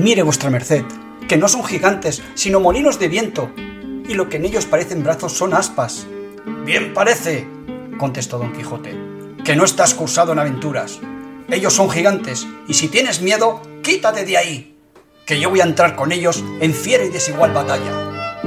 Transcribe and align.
Mire 0.00 0.22
vuestra 0.22 0.48
merced, 0.48 0.86
que 1.28 1.36
no 1.36 1.46
son 1.46 1.62
gigantes, 1.62 2.22
sino 2.32 2.58
molinos 2.58 2.98
de 2.98 3.08
viento, 3.08 3.50
y 4.08 4.14
lo 4.14 4.30
que 4.30 4.38
en 4.38 4.46
ellos 4.46 4.64
parecen 4.64 5.04
brazos 5.04 5.34
son 5.34 5.52
aspas. 5.52 6.06
Bien 6.64 6.94
parece, 6.94 7.46
contestó 7.98 8.38
don 8.38 8.50
Quijote, 8.54 8.96
que 9.44 9.54
no 9.54 9.66
estás 9.66 9.92
cursado 9.92 10.32
en 10.32 10.38
aventuras. 10.38 11.00
Ellos 11.50 11.74
son 11.74 11.90
gigantes, 11.90 12.46
y 12.66 12.72
si 12.72 12.88
tienes 12.88 13.20
miedo, 13.20 13.60
quítate 13.82 14.24
de 14.24 14.38
ahí, 14.38 14.78
que 15.26 15.38
yo 15.38 15.50
voy 15.50 15.60
a 15.60 15.64
entrar 15.64 15.96
con 15.96 16.12
ellos 16.12 16.42
en 16.60 16.72
fiera 16.72 17.04
y 17.04 17.10
desigual 17.10 17.52
batalla. 17.52 18.40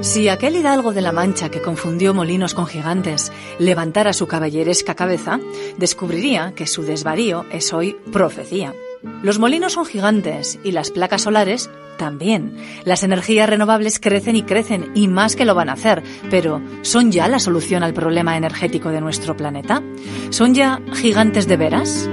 Si 0.00 0.28
aquel 0.28 0.56
hidalgo 0.56 0.92
de 0.92 1.00
la 1.00 1.12
Mancha 1.12 1.48
que 1.48 1.62
confundió 1.62 2.12
molinos 2.12 2.54
con 2.54 2.66
gigantes 2.66 3.30
levantara 3.60 4.14
su 4.14 4.26
caballeresca 4.26 4.96
cabeza, 4.96 5.38
descubriría 5.78 6.54
que 6.56 6.66
su 6.66 6.82
desvarío 6.82 7.46
es 7.52 7.72
hoy 7.72 7.96
profecía. 8.12 8.74
Los 9.22 9.38
molinos 9.38 9.74
son 9.74 9.86
gigantes 9.86 10.58
y 10.64 10.72
las 10.72 10.90
placas 10.90 11.22
solares 11.22 11.70
también. 11.96 12.56
Las 12.84 13.02
energías 13.02 13.48
renovables 13.48 13.98
crecen 13.98 14.36
y 14.36 14.42
crecen 14.42 14.90
y 14.94 15.08
más 15.08 15.36
que 15.36 15.44
lo 15.44 15.54
van 15.54 15.68
a 15.68 15.74
hacer, 15.74 16.02
pero 16.30 16.60
¿son 16.82 17.12
ya 17.12 17.28
la 17.28 17.38
solución 17.38 17.82
al 17.82 17.94
problema 17.94 18.36
energético 18.36 18.90
de 18.90 19.00
nuestro 19.00 19.36
planeta? 19.36 19.82
¿Son 20.30 20.54
ya 20.54 20.80
gigantes 20.92 21.46
de 21.46 21.56
veras? 21.56 22.08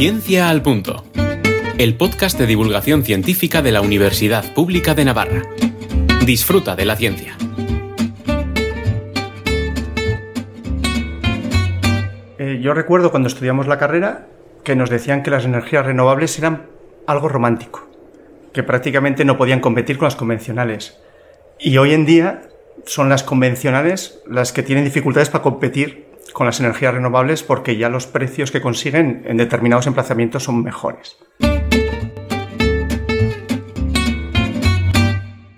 Ciencia 0.00 0.48
al 0.48 0.62
Punto, 0.62 1.04
el 1.80 1.94
podcast 1.94 2.38
de 2.38 2.44
divulgación 2.44 3.04
científica 3.04 3.62
de 3.62 3.72
la 3.72 3.80
Universidad 3.80 4.52
Pública 4.52 4.94
de 4.94 5.06
Navarra. 5.06 5.44
Disfruta 6.26 6.76
de 6.76 6.84
la 6.84 6.94
ciencia. 6.94 7.38
Eh, 12.36 12.60
yo 12.60 12.74
recuerdo 12.74 13.10
cuando 13.10 13.28
estudiamos 13.28 13.66
la 13.66 13.78
carrera 13.78 14.26
que 14.62 14.76
nos 14.76 14.90
decían 14.90 15.22
que 15.22 15.30
las 15.30 15.46
energías 15.46 15.86
renovables 15.86 16.38
eran 16.38 16.66
algo 17.06 17.30
romántico, 17.30 17.88
que 18.52 18.62
prácticamente 18.62 19.24
no 19.24 19.38
podían 19.38 19.60
competir 19.60 19.96
con 19.96 20.04
las 20.04 20.16
convencionales. 20.16 20.98
Y 21.58 21.78
hoy 21.78 21.94
en 21.94 22.04
día 22.04 22.42
son 22.84 23.08
las 23.08 23.22
convencionales 23.22 24.20
las 24.26 24.52
que 24.52 24.62
tienen 24.62 24.84
dificultades 24.84 25.30
para 25.30 25.42
competir 25.42 26.10
con 26.34 26.44
las 26.44 26.60
energías 26.60 26.92
renovables 26.92 27.42
porque 27.42 27.78
ya 27.78 27.88
los 27.88 28.06
precios 28.06 28.50
que 28.50 28.60
consiguen 28.60 29.22
en 29.24 29.38
determinados 29.38 29.86
emplazamientos 29.86 30.42
son 30.42 30.62
mejores. 30.62 31.16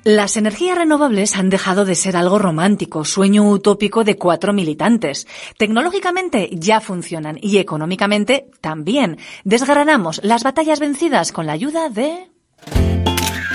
Las 0.04 0.36
energías 0.36 0.76
renovables 0.76 1.36
han 1.36 1.48
dejado 1.48 1.84
de 1.84 1.94
ser 1.94 2.16
algo 2.16 2.40
romántico, 2.40 3.04
sueño 3.04 3.48
utópico 3.48 4.02
de 4.02 4.16
cuatro 4.16 4.52
militantes. 4.52 5.28
Tecnológicamente 5.58 6.50
ya 6.52 6.80
funcionan 6.80 7.38
y 7.40 7.58
económicamente 7.58 8.46
también. 8.60 9.18
Desgranamos 9.44 10.20
las 10.24 10.42
batallas 10.42 10.80
vencidas 10.80 11.30
con 11.30 11.46
la 11.46 11.52
ayuda 11.52 11.88
de... 11.88 12.30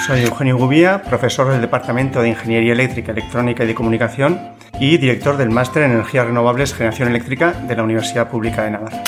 Soy 0.05 0.21
Eugenio 0.21 0.57
Gubía, 0.57 1.01
profesor 1.01 1.51
del 1.51 1.59
Departamento 1.59 2.21
de 2.21 2.29
Ingeniería 2.29 2.71
Eléctrica, 2.71 3.11
Electrónica 3.11 3.65
y 3.65 3.67
de 3.67 3.75
Comunicación 3.75 4.39
y 4.79 4.97
director 4.97 5.35
del 5.35 5.49
Máster 5.49 5.83
en 5.83 5.91
Energías 5.91 6.27
Renovables 6.27 6.73
Generación 6.73 7.09
Eléctrica 7.09 7.51
de 7.51 7.75
la 7.75 7.83
Universidad 7.83 8.29
Pública 8.29 8.63
de 8.63 8.71
Navarra. 8.71 9.03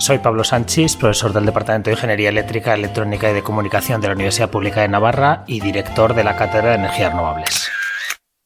Soy 0.00 0.16
Pablo 0.16 0.44
Sánchez, 0.44 0.96
profesor 0.96 1.34
del 1.34 1.44
Departamento 1.44 1.90
de 1.90 1.94
Ingeniería 1.94 2.30
Eléctrica, 2.30 2.72
Electrónica 2.72 3.30
y 3.30 3.34
de 3.34 3.42
Comunicación 3.42 4.00
de 4.00 4.08
la 4.08 4.14
Universidad 4.14 4.48
Pública 4.48 4.80
de 4.80 4.88
Navarra 4.88 5.44
y 5.46 5.60
director 5.60 6.14
de 6.14 6.24
la 6.24 6.36
Cátedra 6.36 6.70
de 6.70 6.76
Energías 6.76 7.10
Renovables 7.10 7.70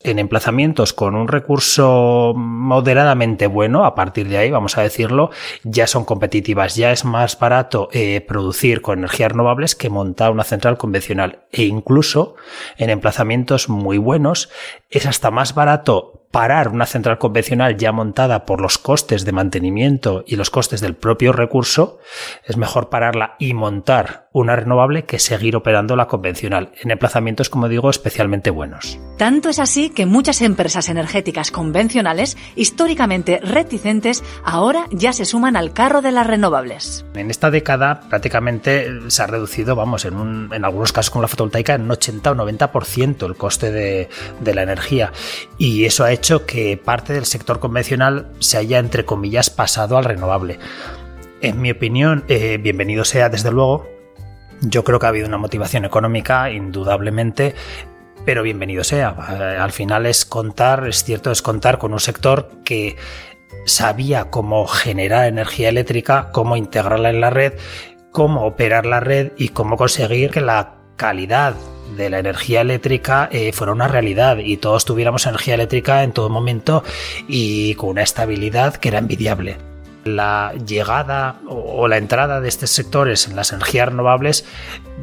en 0.01 0.19
emplazamientos 0.19 0.93
con 0.93 1.15
un 1.15 1.29
recurso 1.29 2.35
moderadamente 2.37 3.47
bueno, 3.47 3.87
a 3.87 3.95
partir 3.95 4.29
de 4.29 4.37
ahí, 4.37 4.51
vamos 4.51 4.77
a 4.77 4.83
decirlo, 4.83 5.31
ya 5.63 5.87
son 5.87 6.05
competitivas. 6.05 6.77
Ya 6.77 6.93
es 6.93 7.07
más 7.07 7.39
barato 7.39 7.89
eh, 7.91 8.21
producir 8.21 8.83
con 8.83 8.99
energías 8.99 9.33
renovables 9.33 9.75
que 9.75 9.89
montar 9.89 10.31
una 10.31 10.45
central 10.45 10.77
convencional. 10.77 11.47
E 11.51 11.65
incluso 11.65 12.37
en 12.77 12.91
emplazamientos 12.91 13.71
muy 13.71 13.97
buenos 13.97 14.51
es 14.91 15.07
hasta 15.07 15.31
más 15.31 15.55
barato 15.55 16.24
parar 16.35 16.67
una 16.67 16.85
central 16.85 17.19
convencional 17.19 17.77
ya 17.77 17.93
montada 17.93 18.45
por 18.45 18.61
los 18.61 18.77
costes 18.77 19.25
de 19.25 19.31
mantenimiento 19.31 20.25
y 20.27 20.35
los 20.35 20.51
costes 20.51 20.81
del 20.81 20.97
propio 20.97 21.31
recurso, 21.31 22.01
es 22.45 22.57
mejor 22.57 22.89
pararla 22.89 23.37
y 23.39 23.55
montar 23.55 24.25
una 24.33 24.57
renovable 24.57 25.05
que 25.05 25.21
seguir 25.21 25.55
operando 25.55 25.95
la 25.95 26.09
convencional, 26.09 26.73
en 26.83 26.91
emplazamientos, 26.91 27.51
como 27.51 27.69
digo, 27.69 27.89
especialmente 27.89 28.51
buenos. 28.51 28.99
Tanto 29.17 29.49
es 29.49 29.61
así 29.61 29.91
que 29.91 30.07
muchas 30.07 30.43
empresas 30.43 30.89
energéticas 30.89 31.53
convencionales, 31.53 32.37
históricamente 32.57 33.39
reticentes, 33.41 34.25
ahora 34.45 34.87
ya 34.91 35.13
se 35.13 35.27
suman 35.27 35.55
al 35.55 35.73
carro 35.73 36.03
de 36.03 36.11
las 36.11 36.27
renovables. 36.27 37.07
En 37.15 37.31
esta 37.31 37.53
década 37.53 38.01
prácticamente 38.11 38.89
se 39.07 39.23
ha 39.23 39.29
reducido, 39.29 39.77
vamos, 39.77 40.05
en, 40.05 40.49
en 40.53 40.65
algunos 40.65 40.93
casos 40.93 41.11
con 41.11 41.23
la 41.23 41.29
fotovoltaica, 41.29 41.75
en 41.75 41.83
un 41.83 41.93
80 41.93 42.33
o 42.33 42.35
90% 42.35 43.25
el 43.25 43.37
coste 43.37 43.71
de, 43.71 44.09
de 44.41 44.55
la 44.55 44.65
energía. 44.65 45.13
Y 45.59 45.85
eso 45.85 46.03
ha 46.03 46.11
hecho 46.11 46.24
que 46.25 46.81
parte 46.83 47.13
del 47.13 47.27
sector 47.27 47.61
convencional 47.61 48.33
se 48.39 48.57
haya, 48.57 48.79
entre 48.79 49.05
comillas, 49.05 49.51
pasado 49.51 49.99
al 49.99 50.05
renovable. 50.05 50.59
En 51.43 51.61
mi 51.61 51.71
opinión, 51.71 52.25
eh, 52.29 52.57
bienvenido 52.57 53.05
sea, 53.05 53.29
desde 53.29 53.53
luego. 53.53 53.87
Yo 54.63 54.85
creo 54.85 54.99
que 54.99 55.05
ha 55.05 55.11
habido 55.11 55.29
una 55.29 55.37
motivación 55.37 55.85
económica, 55.85 56.51
indudablemente, 56.51 57.55
pero 58.25 58.43
bienvenido 58.43 58.85
sea. 58.85 59.15
Eh, 59.39 59.59
al 59.61 59.73
final 59.73 60.07
es 60.07 60.25
contar, 60.25 60.89
es 60.89 61.05
cierto, 61.05 61.31
es 61.31 61.43
contar 61.43 61.77
con 61.77 61.93
un 61.93 62.01
sector 62.01 62.49
que 62.65 62.97
sabía 63.67 64.31
cómo 64.31 64.67
generar 64.67 65.27
energía 65.27 65.69
eléctrica, 65.69 66.31
cómo 66.33 66.57
integrarla 66.57 67.11
en 67.11 67.21
la 67.21 67.29
red, 67.29 67.53
cómo 68.13 68.47
operar 68.47 68.87
la 68.87 69.01
red 69.01 69.33
y 69.37 69.51
cómo 69.51 69.77
conseguir 69.77 70.31
que 70.31 70.41
la 70.41 70.77
calidad 70.97 71.55
de 71.97 72.11
la 72.11 72.19
energía 72.19 72.61
eléctrica 72.61 73.29
eh, 73.31 73.53
fuera 73.53 73.73
una 73.73 73.89
realidad 73.89 74.39
y 74.39 74.57
todos 74.57 74.85
tuviéramos 74.85 75.27
energía 75.27 75.55
eléctrica 75.55 76.03
en 76.03 76.13
todo 76.13 76.29
momento 76.29 76.85
y 77.29 77.75
con 77.75 77.91
una 77.91 78.03
estabilidad 78.03 78.77
que 78.77 78.89
era 78.89 78.99
envidiable. 78.99 79.57
La 80.05 80.53
llegada 80.67 81.41
o 81.49 81.89
la 81.89 81.97
entrada 81.97 82.41
de 82.41 82.49
estos 82.49 82.69
sectores 82.69 83.27
en 83.27 83.37
las 83.37 83.53
energías 83.53 83.89
renovables 83.89 84.45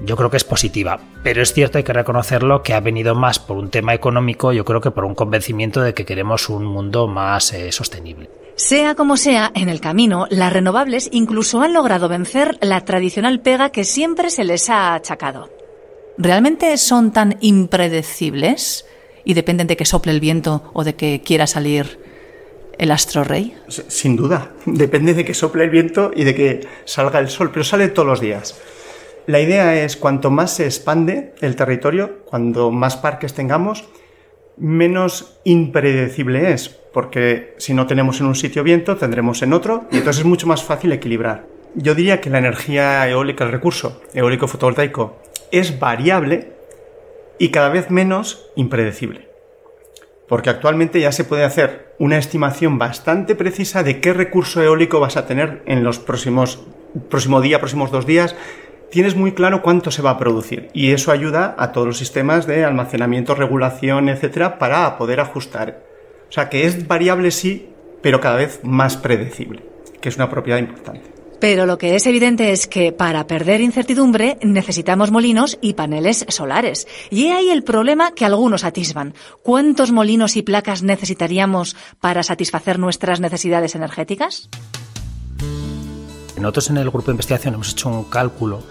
yo 0.06 0.16
creo 0.16 0.30
que 0.30 0.38
es 0.38 0.44
positiva, 0.44 1.00
pero 1.24 1.42
es 1.42 1.54
cierto, 1.54 1.78
hay 1.78 1.84
que 1.84 1.94
reconocerlo, 1.94 2.64
que 2.64 2.74
ha 2.74 2.80
venido 2.80 3.16
más 3.16 3.40
por 3.40 3.58
un 3.58 3.70
tema 3.70 3.94
económico, 3.94 4.52
yo 4.52 4.66
creo 4.66 4.82
que 4.82 4.92
por 4.92 5.06
un 5.06 5.16
convencimiento 5.16 5.82
de 5.82 5.94
que 5.94 6.06
queremos 6.06 6.50
un 6.50 6.66
mundo 6.66 7.08
más 7.08 7.54
eh, 7.54 7.72
sostenible. 7.72 8.30
Sea 8.56 8.96
como 8.96 9.18
sea, 9.18 9.52
en 9.56 9.70
el 9.70 9.82
camino, 9.82 10.28
las 10.30 10.54
renovables 10.54 11.10
incluso 11.12 11.62
han 11.62 11.74
logrado 11.74 12.10
vencer 12.10 12.58
la 12.62 12.82
tradicional 12.82 13.40
pega 13.40 13.72
que 13.72 13.84
siempre 13.84 14.30
se 14.30 14.44
les 14.44 14.70
ha 14.70 14.94
achacado. 14.94 15.50
¿Realmente 16.18 16.78
son 16.78 17.12
tan 17.12 17.38
impredecibles 17.42 18.86
y 19.24 19.34
dependen 19.34 19.68
de 19.68 19.78
que 19.78 19.86
sople 19.86 20.12
el 20.12 20.20
viento 20.20 20.70
o 20.74 20.84
de 20.84 20.96
que 20.96 21.22
quiera 21.24 21.48
salir 21.48 22.00
el 22.78 22.92
astro 22.92 23.24
rey? 23.24 23.56
Sin 23.68 24.16
duda, 24.16 24.52
depende 24.66 25.14
de 25.14 25.26
que 25.26 25.34
sople 25.34 25.64
el 25.64 25.70
viento 25.70 26.12
y 26.16 26.24
de 26.24 26.36
que 26.36 26.68
salga 26.86 27.20
el 27.20 27.30
sol, 27.30 27.52
pero 27.52 27.64
sale 27.64 27.88
todos 27.90 28.08
los 28.08 28.22
días. 28.22 28.60
La 29.28 29.40
idea 29.40 29.84
es 29.84 29.98
cuanto 29.98 30.32
más 30.32 30.56
se 30.56 30.66
expande 30.66 31.34
el 31.42 31.56
territorio, 31.56 32.24
cuando 32.26 32.72
más 32.72 32.98
parques 32.98 33.34
tengamos, 33.34 33.86
menos 34.58 35.40
impredecible 35.44 36.54
es, 36.54 36.70
porque 36.70 37.54
si 37.58 37.74
no 37.74 37.88
tenemos 37.88 38.20
en 38.20 38.28
un 38.28 38.36
sitio 38.36 38.64
viento, 38.64 38.98
tendremos 38.98 39.42
en 39.44 39.54
otro, 39.54 39.86
y 39.92 39.98
entonces 39.98 40.22
es 40.22 40.26
mucho 40.26 40.48
más 40.48 40.64
fácil 40.64 40.92
equilibrar. 40.92 41.46
Yo 41.76 41.96
diría 41.96 42.20
que 42.20 42.30
la 42.30 42.40
energía 42.40 43.08
eólica, 43.08 43.44
el 43.44 43.52
recurso 43.52 44.02
eólico 44.14 44.48
fotovoltaico, 44.48 45.18
es 45.52 45.80
variable 45.80 46.54
y 47.38 47.50
cada 47.50 47.70
vez 47.70 47.90
menos 47.90 48.50
impredecible. 48.56 49.30
Porque 50.28 50.50
actualmente 50.50 51.00
ya 51.00 51.12
se 51.12 51.24
puede 51.24 51.44
hacer 51.44 51.94
una 52.00 52.18
estimación 52.18 52.78
bastante 52.78 53.36
precisa 53.36 53.84
de 53.84 54.00
qué 54.00 54.14
recurso 54.14 54.62
eólico 54.62 55.00
vas 55.00 55.18
a 55.18 55.26
tener 55.26 55.62
en 55.66 55.84
los 55.84 56.00
próximos 56.00 56.64
próximo 57.10 57.42
día, 57.42 57.60
próximos 57.60 57.92
dos 57.92 58.06
días. 58.06 58.36
Tienes 58.90 59.16
muy 59.16 59.32
claro 59.32 59.62
cuánto 59.62 59.92
se 59.92 60.02
va 60.02 60.12
a 60.12 60.18
producir 60.18 60.70
y 60.74 60.92
eso 60.92 61.12
ayuda 61.12 61.56
a 61.58 61.72
todos 61.72 61.88
los 61.88 61.98
sistemas 61.98 62.46
de 62.46 62.66
almacenamiento, 62.66 63.36
regulación, 63.36 64.10
etcétera, 64.10 64.60
para 64.60 64.98
poder 64.98 65.20
ajustar. 65.20 65.84
O 66.30 66.32
sea 66.32 66.50
que 66.50 66.66
es 66.66 66.88
variable 66.88 67.32
sí, 67.32 67.70
pero 68.02 68.20
cada 68.20 68.36
vez 68.36 68.60
más 68.64 68.98
predecible, 68.98 69.64
que 70.02 70.10
es 70.10 70.18
una 70.18 70.30
propiedad 70.30 70.60
importante. 70.60 71.21
Pero 71.42 71.66
lo 71.66 71.80
que 71.80 71.96
es 71.96 72.06
evidente 72.06 72.52
es 72.52 72.68
que 72.68 72.92
para 72.92 73.26
perder 73.26 73.62
incertidumbre 73.62 74.38
necesitamos 74.44 75.10
molinos 75.10 75.58
y 75.60 75.74
paneles 75.74 76.24
solares. 76.30 76.88
Y 77.10 77.30
ahí 77.30 77.50
el 77.50 77.64
problema 77.64 78.12
que 78.12 78.26
algunos 78.26 78.64
atisban. 78.64 79.16
¿Cuántos 79.42 79.92
molinos 79.92 80.38
y 80.38 80.44
placas 80.44 80.84
necesitaríamos 80.84 81.76
para 82.00 82.22
satisfacer 82.22 82.78
nuestras 82.78 83.20
necesidades 83.20 83.74
energéticas? 83.74 84.50
Nosotros 86.40 86.70
en 86.70 86.78
el 86.78 86.92
grupo 86.92 87.08
de 87.08 87.14
investigación 87.14 87.56
hemos 87.56 87.72
hecho 87.72 87.90
un 87.90 88.04
cálculo 88.04 88.62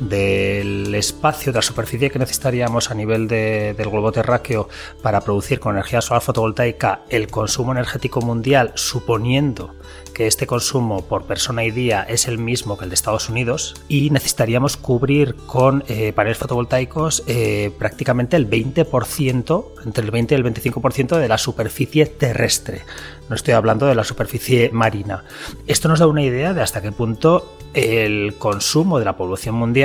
del 0.00 0.94
espacio, 0.94 1.52
de 1.52 1.58
la 1.58 1.62
superficie 1.62 2.10
que 2.10 2.18
necesitaríamos 2.18 2.90
a 2.90 2.94
nivel 2.94 3.28
del 3.28 3.88
globo 3.88 4.12
terráqueo 4.12 4.68
para 5.02 5.20
producir 5.20 5.60
con 5.60 5.74
energía 5.74 6.00
solar 6.00 6.22
fotovoltaica 6.22 7.02
el 7.08 7.28
consumo 7.28 7.72
energético 7.72 8.20
mundial, 8.20 8.72
suponiendo 8.74 9.74
que 10.14 10.26
este 10.26 10.46
consumo 10.46 11.04
por 11.04 11.24
persona 11.24 11.64
y 11.64 11.70
día 11.70 12.02
es 12.08 12.28
el 12.28 12.38
mismo 12.38 12.78
que 12.78 12.84
el 12.84 12.90
de 12.90 12.94
Estados 12.94 13.28
Unidos 13.28 13.74
y 13.88 14.10
necesitaríamos 14.10 14.76
cubrir 14.76 15.34
con 15.46 15.84
eh, 15.88 16.12
paneles 16.12 16.38
fotovoltaicos 16.38 17.24
eh, 17.26 17.72
prácticamente 17.78 18.36
el 18.36 18.48
20%, 18.48 19.64
entre 19.84 20.04
el 20.04 20.10
20 20.10 20.34
y 20.34 20.38
el 20.38 20.44
25% 20.44 21.18
de 21.18 21.28
la 21.28 21.36
superficie 21.36 22.06
terrestre. 22.06 22.82
No 23.28 23.34
estoy 23.34 23.54
hablando 23.54 23.86
de 23.86 23.94
la 23.94 24.04
superficie 24.04 24.70
marina. 24.72 25.24
Esto 25.66 25.88
nos 25.88 25.98
da 25.98 26.06
una 26.06 26.22
idea 26.22 26.54
de 26.54 26.62
hasta 26.62 26.80
qué 26.80 26.92
punto 26.92 27.56
el 27.74 28.36
consumo 28.38 28.98
de 28.98 29.04
la 29.04 29.16
población 29.16 29.56
mundial 29.56 29.83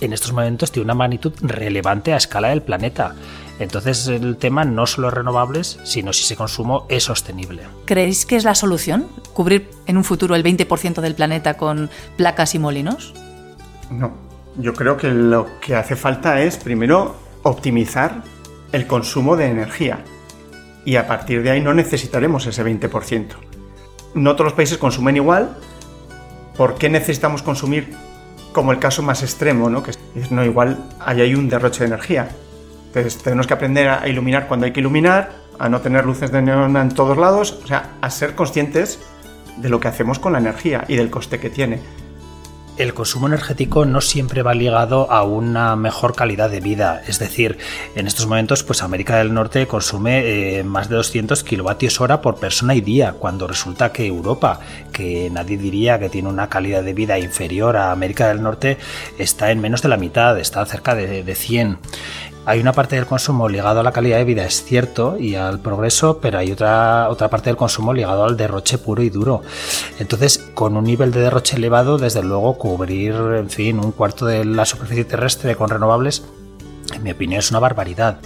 en 0.00 0.12
estos 0.12 0.32
momentos 0.32 0.72
tiene 0.72 0.84
una 0.84 0.94
magnitud 0.94 1.32
relevante 1.40 2.12
a 2.12 2.16
escala 2.16 2.48
del 2.48 2.62
planeta. 2.62 3.14
Entonces 3.58 4.06
el 4.08 4.36
tema 4.36 4.64
no 4.64 4.86
solo 4.86 5.08
es 5.08 5.14
renovables, 5.14 5.78
sino 5.84 6.12
si 6.12 6.24
ese 6.24 6.36
consumo 6.36 6.86
es 6.88 7.04
sostenible. 7.04 7.62
¿Creéis 7.86 8.26
que 8.26 8.36
es 8.36 8.44
la 8.44 8.54
solución? 8.54 9.08
¿Cubrir 9.32 9.70
en 9.86 9.96
un 9.96 10.04
futuro 10.04 10.34
el 10.34 10.44
20% 10.44 11.00
del 11.00 11.14
planeta 11.14 11.54
con 11.54 11.90
placas 12.16 12.54
y 12.54 12.58
molinos? 12.58 13.14
No, 13.90 14.12
yo 14.58 14.74
creo 14.74 14.96
que 14.96 15.08
lo 15.08 15.58
que 15.60 15.74
hace 15.74 15.96
falta 15.96 16.42
es 16.42 16.56
primero 16.56 17.16
optimizar 17.42 18.22
el 18.72 18.86
consumo 18.86 19.36
de 19.36 19.46
energía 19.46 20.04
y 20.84 20.96
a 20.96 21.06
partir 21.06 21.42
de 21.42 21.50
ahí 21.50 21.60
no 21.60 21.72
necesitaremos 21.74 22.46
ese 22.46 22.64
20%. 22.64 23.26
No 24.14 24.32
todos 24.32 24.46
los 24.46 24.52
países 24.54 24.78
consumen 24.78 25.16
igual. 25.16 25.56
¿Por 26.56 26.76
qué 26.76 26.88
necesitamos 26.88 27.42
consumir 27.42 27.94
como 28.56 28.72
el 28.72 28.78
caso 28.78 29.02
más 29.02 29.22
extremo, 29.22 29.68
¿no? 29.68 29.82
Que 29.82 29.92
no 30.30 30.42
igual 30.42 30.78
ahí 30.98 31.20
hay 31.20 31.34
un 31.34 31.46
derroche 31.46 31.80
de 31.80 31.88
energía. 31.88 32.30
Entonces 32.86 33.18
tenemos 33.22 33.46
que 33.46 33.52
aprender 33.52 33.86
a 33.86 34.08
iluminar 34.08 34.48
cuando 34.48 34.64
hay 34.64 34.72
que 34.72 34.80
iluminar, 34.80 35.30
a 35.58 35.68
no 35.68 35.82
tener 35.82 36.06
luces 36.06 36.32
de 36.32 36.40
neón 36.40 36.74
en 36.74 36.88
todos 36.88 37.18
lados, 37.18 37.60
o 37.62 37.66
sea, 37.66 37.90
a 38.00 38.08
ser 38.08 38.34
conscientes 38.34 38.98
de 39.58 39.68
lo 39.68 39.78
que 39.78 39.88
hacemos 39.88 40.18
con 40.18 40.32
la 40.32 40.38
energía 40.38 40.86
y 40.88 40.96
del 40.96 41.10
coste 41.10 41.38
que 41.38 41.50
tiene 41.50 41.80
el 42.78 42.94
consumo 42.94 43.26
energético 43.26 43.84
no 43.84 44.00
siempre 44.00 44.42
va 44.42 44.54
ligado 44.54 45.10
a 45.10 45.22
una 45.22 45.76
mejor 45.76 46.14
calidad 46.14 46.50
de 46.50 46.60
vida. 46.60 47.02
Es 47.06 47.18
decir, 47.18 47.58
en 47.94 48.06
estos 48.06 48.26
momentos, 48.26 48.62
pues 48.62 48.82
América 48.82 49.16
del 49.16 49.32
Norte 49.32 49.66
consume 49.66 50.58
eh, 50.58 50.64
más 50.64 50.88
de 50.88 50.96
200 50.96 51.42
kilovatios 51.42 52.00
hora 52.00 52.20
por 52.20 52.36
persona 52.36 52.74
y 52.74 52.80
día, 52.80 53.12
cuando 53.12 53.46
resulta 53.46 53.92
que 53.92 54.06
Europa, 54.06 54.60
que 54.92 55.30
nadie 55.30 55.56
diría 55.56 55.98
que 55.98 56.08
tiene 56.08 56.28
una 56.28 56.48
calidad 56.48 56.82
de 56.82 56.92
vida 56.92 57.18
inferior 57.18 57.76
a 57.76 57.92
América 57.92 58.28
del 58.28 58.42
Norte, 58.42 58.78
está 59.18 59.50
en 59.50 59.60
menos 59.60 59.82
de 59.82 59.88
la 59.88 59.96
mitad, 59.96 60.38
está 60.38 60.64
cerca 60.66 60.94
de, 60.94 61.22
de 61.22 61.34
100. 61.34 61.78
Hay 62.48 62.60
una 62.60 62.72
parte 62.72 62.94
del 62.94 63.06
consumo 63.06 63.48
ligado 63.48 63.80
a 63.80 63.82
la 63.82 63.90
calidad 63.90 64.18
de 64.18 64.24
vida, 64.24 64.44
es 64.44 64.62
cierto, 64.62 65.18
y 65.18 65.34
al 65.34 65.58
progreso, 65.58 66.20
pero 66.20 66.38
hay 66.38 66.52
otra, 66.52 67.08
otra 67.10 67.28
parte 67.28 67.50
del 67.50 67.56
consumo 67.56 67.92
ligado 67.92 68.22
al 68.22 68.36
derroche 68.36 68.78
puro 68.78 69.02
y 69.02 69.10
duro. 69.10 69.42
Entonces, 69.98 70.38
con 70.54 70.76
un 70.76 70.84
nivel 70.84 71.10
de 71.10 71.22
derroche 71.22 71.56
elevado, 71.56 71.98
desde 71.98 72.22
luego, 72.22 72.56
cubrir, 72.56 73.14
en 73.14 73.50
fin, 73.50 73.80
un 73.80 73.90
cuarto 73.90 74.26
de 74.26 74.44
la 74.44 74.64
superficie 74.64 75.04
terrestre 75.04 75.56
con 75.56 75.68
renovables, 75.68 76.24
en 76.94 77.02
mi 77.02 77.10
opinión, 77.10 77.40
es 77.40 77.50
una 77.50 77.58
barbaridad. 77.58 78.20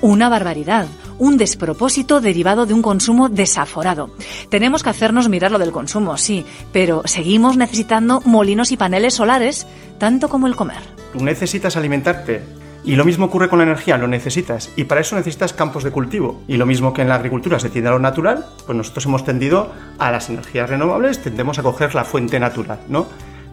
Una 0.00 0.28
barbaridad, 0.28 0.88
un 1.20 1.36
despropósito 1.36 2.20
derivado 2.20 2.66
de 2.66 2.74
un 2.74 2.82
consumo 2.82 3.28
desaforado. 3.28 4.10
Tenemos 4.48 4.82
que 4.82 4.90
hacernos 4.90 5.28
mirar 5.28 5.52
lo 5.52 5.60
del 5.60 5.70
consumo, 5.70 6.16
sí, 6.16 6.44
pero 6.72 7.02
seguimos 7.04 7.56
necesitando 7.56 8.20
molinos 8.24 8.72
y 8.72 8.76
paneles 8.76 9.14
solares, 9.14 9.64
tanto 9.98 10.28
como 10.28 10.48
el 10.48 10.56
comer. 10.56 10.82
Tú 11.12 11.22
necesitas 11.22 11.76
alimentarte 11.76 12.61
y 12.84 12.96
lo 12.96 13.04
mismo 13.04 13.26
ocurre 13.26 13.48
con 13.48 13.58
la 13.58 13.64
energía, 13.64 13.96
lo 13.96 14.08
necesitas. 14.08 14.70
Y 14.76 14.84
para 14.84 15.00
eso 15.00 15.14
necesitas 15.14 15.52
campos 15.52 15.84
de 15.84 15.90
cultivo. 15.90 16.42
Y 16.48 16.56
lo 16.56 16.66
mismo 16.66 16.92
que 16.92 17.02
en 17.02 17.08
la 17.08 17.14
agricultura 17.14 17.60
se 17.60 17.70
tiende 17.70 17.90
a 17.90 17.92
lo 17.92 18.00
natural, 18.00 18.46
pues 18.66 18.76
nosotros 18.76 19.06
hemos 19.06 19.24
tendido 19.24 19.72
a 19.98 20.10
las 20.10 20.28
energías 20.30 20.68
renovables, 20.68 21.22
tendemos 21.22 21.58
a 21.58 21.62
coger 21.62 21.94
la 21.94 22.04
fuente 22.04 22.40
natural, 22.40 22.80
¿no? 22.88 23.06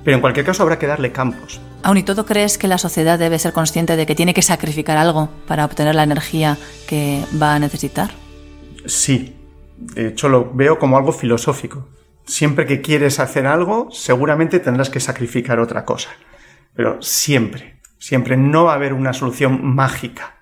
Pero 0.04 0.16
en 0.16 0.22
cualquier 0.22 0.46
caso 0.46 0.64
habrá 0.64 0.80
que 0.80 0.88
darle 0.88 1.12
campos. 1.12 1.62
¿Aún 1.84 1.98
y 1.98 2.04
todo 2.04 2.26
crees 2.26 2.58
que 2.58 2.68
la 2.68 2.78
sociedad 2.78 3.20
debe 3.20 3.38
ser 3.38 3.54
consciente 3.54 3.96
de 3.96 4.06
que 4.06 4.16
tiene 4.16 4.34
que 4.34 4.42
sacrificar 4.42 4.98
algo 4.98 5.30
para 5.48 5.66
obtener 5.66 5.94
la 5.96 6.04
energía 6.04 6.58
que 6.88 7.24
va 7.40 7.56
a 7.56 7.60
necesitar? 7.60 8.12
Sí. 8.86 9.36
De 9.78 10.08
hecho, 10.08 10.28
lo 10.28 10.52
veo 10.54 10.80
como 10.80 10.98
algo 10.98 11.12
filosófico. 11.12 11.88
Siempre 12.26 12.66
que 12.66 12.82
quieres 12.82 13.20
hacer 13.20 13.48
algo, 13.48 13.90
seguramente 13.92 14.60
tendrás 14.60 14.90
que 14.90 15.00
sacrificar 15.00 15.60
otra 15.60 15.86
cosa. 15.86 16.10
Pero 16.76 17.02
siempre. 17.02 17.79
Siempre 18.00 18.38
no 18.38 18.64
va 18.64 18.72
a 18.72 18.76
haber 18.76 18.94
una 18.94 19.14
solución 19.14 19.76
mágica. 19.76 20.42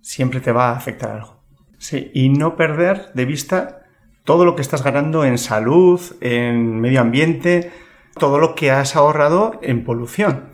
Siempre 0.00 0.40
te 0.40 0.52
va 0.52 0.70
a 0.70 0.76
afectar 0.76 1.10
algo. 1.10 1.42
Sí, 1.78 2.10
y 2.14 2.28
no 2.28 2.56
perder 2.56 3.12
de 3.14 3.24
vista 3.24 3.82
todo 4.24 4.44
lo 4.44 4.54
que 4.54 4.62
estás 4.62 4.82
ganando 4.82 5.24
en 5.24 5.38
salud, 5.38 6.00
en 6.20 6.80
medio 6.80 7.00
ambiente, 7.00 7.72
todo 8.18 8.38
lo 8.38 8.54
que 8.54 8.70
has 8.70 8.96
ahorrado 8.96 9.58
en 9.62 9.84
polución, 9.84 10.50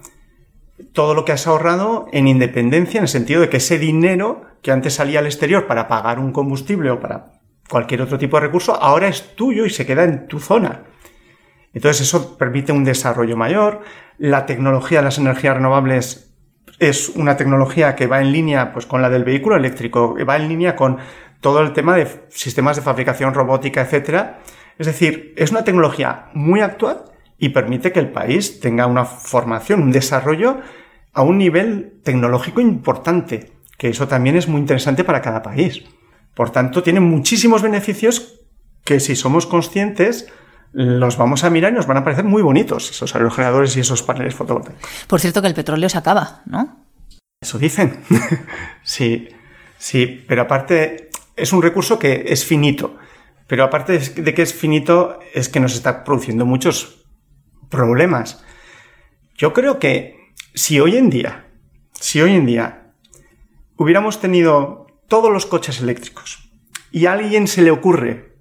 todo 0.92 1.14
lo 1.14 1.24
que 1.24 1.32
has 1.32 1.46
ahorrado 1.46 2.06
en 2.12 2.26
independencia, 2.26 2.98
en 2.98 3.04
el 3.04 3.08
sentido 3.08 3.40
de 3.40 3.48
que 3.48 3.58
ese 3.58 3.78
dinero 3.78 4.42
que 4.62 4.72
antes 4.72 4.94
salía 4.94 5.20
al 5.20 5.26
exterior 5.26 5.66
para 5.66 5.88
pagar 5.88 6.18
un 6.18 6.32
combustible 6.32 6.90
o 6.90 7.00
para 7.00 7.32
cualquier 7.68 8.02
otro 8.02 8.18
tipo 8.18 8.36
de 8.36 8.46
recurso, 8.46 8.74
ahora 8.74 9.08
es 9.08 9.36
tuyo 9.36 9.64
y 9.66 9.70
se 9.70 9.86
queda 9.86 10.04
en 10.04 10.26
tu 10.26 10.40
zona. 10.40 10.84
Entonces 11.72 12.02
eso 12.02 12.36
permite 12.36 12.72
un 12.72 12.84
desarrollo 12.84 13.36
mayor. 13.36 13.80
La 14.18 14.46
tecnología 14.46 14.98
de 14.98 15.04
las 15.04 15.18
energías 15.18 15.54
renovables 15.54 16.34
es 16.78 17.10
una 17.10 17.36
tecnología 17.36 17.94
que 17.94 18.06
va 18.06 18.20
en 18.20 18.32
línea 18.32 18.72
pues, 18.72 18.86
con 18.86 19.02
la 19.02 19.10
del 19.10 19.24
vehículo 19.24 19.56
eléctrico, 19.56 20.16
va 20.26 20.36
en 20.36 20.48
línea 20.48 20.74
con 20.74 20.98
todo 21.40 21.60
el 21.60 21.72
tema 21.72 21.94
de 21.96 22.26
sistemas 22.30 22.76
de 22.76 22.82
fabricación 22.82 23.34
robótica, 23.34 23.82
etc. 23.82 24.36
Es 24.78 24.86
decir, 24.86 25.34
es 25.36 25.50
una 25.50 25.64
tecnología 25.64 26.30
muy 26.34 26.60
actual 26.60 27.04
y 27.38 27.50
permite 27.50 27.92
que 27.92 28.00
el 28.00 28.10
país 28.10 28.60
tenga 28.60 28.86
una 28.86 29.04
formación, 29.04 29.82
un 29.82 29.92
desarrollo 29.92 30.58
a 31.12 31.22
un 31.22 31.38
nivel 31.38 32.00
tecnológico 32.02 32.60
importante, 32.60 33.52
que 33.78 33.88
eso 33.88 34.08
también 34.08 34.36
es 34.36 34.48
muy 34.48 34.60
interesante 34.60 35.04
para 35.04 35.22
cada 35.22 35.42
país. 35.42 35.84
Por 36.34 36.50
tanto, 36.50 36.82
tiene 36.82 37.00
muchísimos 37.00 37.62
beneficios 37.62 38.40
que 38.84 39.00
si 39.00 39.16
somos 39.16 39.46
conscientes 39.46 40.32
los 40.72 41.16
vamos 41.16 41.44
a 41.44 41.50
mirar 41.50 41.72
y 41.72 41.76
nos 41.76 41.86
van 41.86 41.98
a 41.98 42.04
parecer 42.04 42.24
muy 42.24 42.42
bonitos 42.42 42.90
esos 42.90 43.14
aerogeneradores 43.14 43.76
y 43.76 43.80
esos 43.80 44.02
paneles 44.02 44.34
fotovoltaicos. 44.34 44.88
Por 45.06 45.20
cierto 45.20 45.42
que 45.42 45.48
el 45.48 45.54
petróleo 45.54 45.88
se 45.88 45.98
acaba, 45.98 46.42
¿no? 46.46 46.86
Eso 47.40 47.58
dicen. 47.58 48.00
sí, 48.82 49.28
sí, 49.78 50.24
pero 50.28 50.42
aparte 50.42 51.10
es 51.36 51.52
un 51.52 51.62
recurso 51.62 51.98
que 51.98 52.24
es 52.28 52.44
finito. 52.44 52.96
Pero 53.46 53.64
aparte 53.64 53.98
de 53.98 54.34
que 54.34 54.42
es 54.42 54.54
finito, 54.54 55.18
es 55.34 55.48
que 55.48 55.58
nos 55.58 55.74
está 55.74 56.04
produciendo 56.04 56.46
muchos 56.46 57.04
problemas. 57.68 58.44
Yo 59.36 59.52
creo 59.52 59.78
que 59.78 60.34
si 60.54 60.78
hoy 60.78 60.96
en 60.96 61.10
día, 61.10 61.48
si 61.92 62.20
hoy 62.20 62.34
en 62.34 62.46
día 62.46 62.92
hubiéramos 63.76 64.20
tenido 64.20 64.86
todos 65.08 65.32
los 65.32 65.46
coches 65.46 65.80
eléctricos 65.80 66.50
y 66.92 67.06
a 67.06 67.12
alguien 67.12 67.48
se 67.48 67.62
le 67.62 67.70
ocurre 67.70 68.36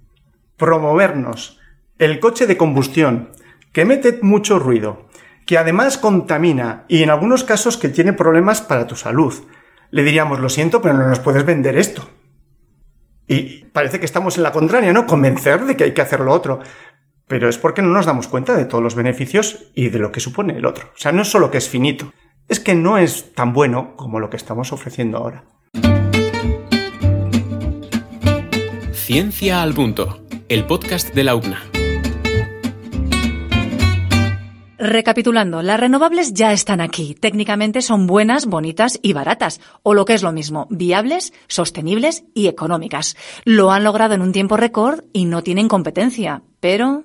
promovernos 0.56 1.59
el 2.00 2.18
coche 2.18 2.46
de 2.46 2.56
combustión, 2.56 3.28
que 3.72 3.84
mete 3.84 4.18
mucho 4.22 4.58
ruido, 4.58 5.06
que 5.46 5.58
además 5.58 5.98
contamina 5.98 6.86
y 6.88 7.02
en 7.02 7.10
algunos 7.10 7.44
casos 7.44 7.76
que 7.76 7.90
tiene 7.90 8.14
problemas 8.14 8.62
para 8.62 8.86
tu 8.86 8.96
salud, 8.96 9.34
le 9.90 10.02
diríamos, 10.02 10.40
lo 10.40 10.48
siento, 10.48 10.80
pero 10.80 10.94
no 10.94 11.06
nos 11.06 11.20
puedes 11.20 11.44
vender 11.44 11.76
esto. 11.76 12.08
Y 13.28 13.64
parece 13.66 14.00
que 14.00 14.06
estamos 14.06 14.38
en 14.38 14.44
la 14.44 14.50
contraria, 14.50 14.94
¿no? 14.94 15.06
Convencer 15.06 15.66
de 15.66 15.76
que 15.76 15.84
hay 15.84 15.92
que 15.92 16.00
hacer 16.00 16.20
lo 16.20 16.32
otro. 16.32 16.60
Pero 17.28 17.48
es 17.48 17.58
porque 17.58 17.82
no 17.82 17.90
nos 17.90 18.06
damos 18.06 18.28
cuenta 18.28 18.56
de 18.56 18.64
todos 18.64 18.82
los 18.82 18.94
beneficios 18.94 19.70
y 19.74 19.90
de 19.90 19.98
lo 19.98 20.10
que 20.10 20.20
supone 20.20 20.56
el 20.56 20.64
otro. 20.64 20.88
O 20.88 20.98
sea, 20.98 21.12
no 21.12 21.22
es 21.22 21.28
solo 21.28 21.50
que 21.50 21.58
es 21.58 21.68
finito, 21.68 22.12
es 22.48 22.60
que 22.60 22.74
no 22.74 22.96
es 22.96 23.34
tan 23.34 23.52
bueno 23.52 23.94
como 23.96 24.20
lo 24.20 24.30
que 24.30 24.36
estamos 24.38 24.72
ofreciendo 24.72 25.18
ahora. 25.18 25.44
Ciencia 28.92 29.62
al 29.62 29.74
punto, 29.74 30.24
el 30.48 30.64
podcast 30.66 31.14
de 31.14 31.24
la 31.24 31.34
UCNA. 31.36 31.79
Recapitulando, 34.82 35.60
las 35.60 35.78
renovables 35.78 36.32
ya 36.32 36.54
están 36.54 36.80
aquí. 36.80 37.14
Técnicamente 37.14 37.82
son 37.82 38.06
buenas, 38.06 38.46
bonitas 38.46 38.98
y 39.02 39.12
baratas, 39.12 39.60
o 39.82 39.92
lo 39.92 40.06
que 40.06 40.14
es 40.14 40.22
lo 40.22 40.32
mismo, 40.32 40.68
viables, 40.70 41.34
sostenibles 41.48 42.24
y 42.34 42.46
económicas. 42.46 43.14
Lo 43.44 43.72
han 43.72 43.84
logrado 43.84 44.14
en 44.14 44.22
un 44.22 44.32
tiempo 44.32 44.56
récord 44.56 45.04
y 45.12 45.26
no 45.26 45.42
tienen 45.42 45.68
competencia. 45.68 46.44
Pero, 46.60 47.02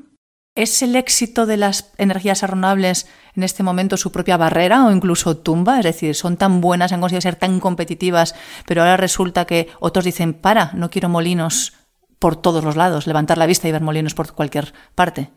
¿es 0.55 0.83
el 0.83 0.95
éxito 0.95 1.45
de 1.45 1.57
las 1.57 1.91
energías 1.97 2.43
renovables 2.43 3.07
en 3.35 3.43
este 3.43 3.61
momento 3.61 3.97
su 3.97 4.09
propia 4.09 4.37
barrera 4.37 4.85
o 4.85 4.91
incluso 4.93 5.35
tumba? 5.35 5.77
Es 5.77 5.83
decir, 5.83 6.15
son 6.15 6.37
tan 6.37 6.61
buenas, 6.61 6.93
han 6.93 7.01
conseguido 7.01 7.23
ser 7.23 7.35
tan 7.35 7.59
competitivas, 7.59 8.35
pero 8.65 8.83
ahora 8.83 8.95
resulta 8.95 9.43
que 9.43 9.67
otros 9.81 10.05
dicen, 10.05 10.33
para, 10.33 10.71
no 10.75 10.89
quiero 10.89 11.09
molinos 11.09 11.73
por 12.19 12.37
todos 12.37 12.63
los 12.63 12.77
lados, 12.77 13.05
levantar 13.05 13.37
la 13.37 13.47
vista 13.47 13.67
y 13.67 13.73
ver 13.73 13.81
molinos 13.81 14.13
por 14.13 14.31
cualquier 14.31 14.73
parte. 14.95 15.29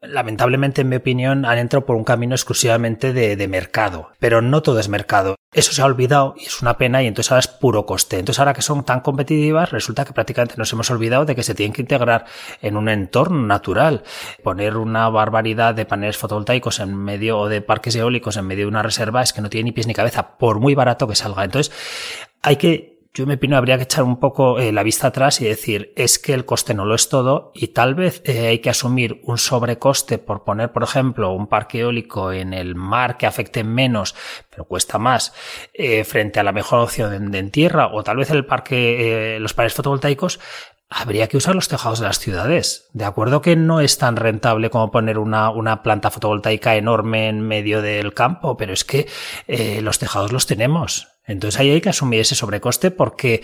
Lamentablemente, 0.00 0.82
en 0.82 0.88
mi 0.88 0.96
opinión, 0.96 1.44
han 1.44 1.58
entrado 1.58 1.84
por 1.84 1.96
un 1.96 2.04
camino 2.04 2.34
exclusivamente 2.34 3.12
de, 3.12 3.48
mercado. 3.48 4.10
Pero 4.18 4.42
no 4.42 4.62
todo 4.62 4.78
es 4.78 4.88
mercado. 4.88 5.36
Eso 5.52 5.72
se 5.72 5.80
ha 5.80 5.86
olvidado 5.86 6.34
y 6.36 6.44
es 6.44 6.60
una 6.60 6.76
pena 6.76 7.02
y 7.02 7.06
entonces 7.06 7.32
ahora 7.32 7.40
es 7.40 7.48
puro 7.48 7.86
coste. 7.86 8.18
Entonces 8.18 8.38
ahora 8.38 8.52
que 8.52 8.60
son 8.60 8.84
tan 8.84 9.00
competitivas, 9.00 9.70
resulta 9.70 10.04
que 10.04 10.12
prácticamente 10.12 10.56
nos 10.58 10.70
hemos 10.72 10.90
olvidado 10.90 11.24
de 11.24 11.34
que 11.34 11.42
se 11.42 11.54
tienen 11.54 11.72
que 11.72 11.80
integrar 11.80 12.26
en 12.60 12.76
un 12.76 12.88
entorno 12.90 13.46
natural. 13.46 14.02
Poner 14.42 14.76
una 14.76 15.08
barbaridad 15.08 15.74
de 15.74 15.86
paneles 15.86 16.18
fotovoltaicos 16.18 16.80
en 16.80 16.94
medio 16.94 17.38
o 17.38 17.48
de 17.48 17.62
parques 17.62 17.96
eólicos 17.96 18.36
en 18.36 18.46
medio 18.46 18.64
de 18.64 18.68
una 18.68 18.82
reserva 18.82 19.22
es 19.22 19.32
que 19.32 19.40
no 19.40 19.48
tiene 19.48 19.64
ni 19.64 19.72
pies 19.72 19.86
ni 19.86 19.94
cabeza, 19.94 20.36
por 20.36 20.60
muy 20.60 20.74
barato 20.74 21.08
que 21.08 21.14
salga. 21.14 21.44
Entonces 21.44 21.72
hay 22.42 22.56
que 22.56 22.97
yo 23.18 23.26
me 23.26 23.34
opino 23.34 23.56
habría 23.56 23.76
que 23.76 23.82
echar 23.82 24.04
un 24.04 24.20
poco 24.20 24.60
eh, 24.60 24.70
la 24.70 24.84
vista 24.84 25.08
atrás 25.08 25.40
y 25.40 25.44
decir 25.44 25.92
es 25.96 26.20
que 26.20 26.34
el 26.34 26.44
coste 26.44 26.72
no 26.72 26.84
lo 26.84 26.94
es 26.94 27.08
todo 27.08 27.50
y 27.52 27.68
tal 27.68 27.96
vez 27.96 28.22
eh, 28.24 28.46
hay 28.46 28.60
que 28.60 28.70
asumir 28.70 29.20
un 29.24 29.38
sobrecoste 29.38 30.18
por 30.18 30.44
poner, 30.44 30.70
por 30.70 30.84
ejemplo, 30.84 31.32
un 31.32 31.48
parque 31.48 31.80
eólico 31.80 32.30
en 32.30 32.54
el 32.54 32.76
mar 32.76 33.16
que 33.16 33.26
afecte 33.26 33.64
menos, 33.64 34.14
pero 34.48 34.66
cuesta 34.66 34.98
más, 34.98 35.34
eh, 35.74 36.04
frente 36.04 36.38
a 36.38 36.44
la 36.44 36.52
mejor 36.52 36.78
opción 36.78 37.34
en, 37.34 37.50
tierra 37.50 37.88
o 37.92 38.04
tal 38.04 38.18
vez 38.18 38.30
el 38.30 38.44
parque, 38.44 39.38
los 39.40 39.52
paneles 39.52 39.74
fotovoltaicos, 39.74 40.38
habría 40.90 41.28
que 41.28 41.36
usar 41.36 41.54
los 41.54 41.68
tejados 41.68 42.00
de 42.00 42.06
las 42.06 42.18
ciudades. 42.18 42.88
De 42.92 43.04
acuerdo 43.04 43.42
que 43.42 43.56
no 43.56 43.80
es 43.80 43.98
tan 43.98 44.16
rentable 44.16 44.70
como 44.70 44.90
poner 44.90 45.18
una, 45.18 45.50
una 45.50 45.82
planta 45.82 46.10
fotovoltaica 46.10 46.76
enorme 46.76 47.28
en 47.28 47.40
medio 47.40 47.82
del 47.82 48.14
campo, 48.14 48.56
pero 48.56 48.72
es 48.72 48.84
que 48.84 49.08
los 49.82 49.98
tejados 49.98 50.32
los 50.32 50.46
tenemos. 50.46 51.08
Entonces 51.28 51.60
ahí 51.60 51.70
hay 51.70 51.80
que 51.80 51.90
asumir 51.90 52.20
ese 52.20 52.34
sobrecoste 52.34 52.90
porque 52.90 53.42